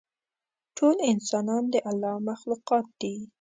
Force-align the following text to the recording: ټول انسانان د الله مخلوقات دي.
ټول 0.77 0.95
انسانان 1.11 1.63
د 1.73 1.75
الله 1.89 2.13
مخلوقات 2.29 2.85
دي. 3.01 3.15